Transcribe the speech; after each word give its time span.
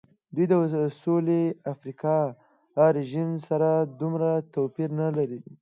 دوی 0.35 0.45
د 0.51 0.53
سوېلي 0.99 1.43
افریقا 1.73 2.17
له 2.75 2.85
رژیم 2.97 3.29
سره 3.47 3.69
دومره 3.99 4.29
توپیر 4.53 4.89
نه 4.99 5.07
و. 5.29 5.31